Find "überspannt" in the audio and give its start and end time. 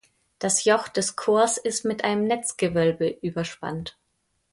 3.07-3.99